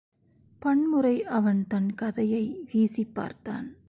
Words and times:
பன்முறை 0.59 1.23
அவன் 1.23 1.65
தன் 1.67 1.93
கதையை 1.93 2.67
வீசிப் 2.71 3.15
பார்த்தான். 3.15 3.75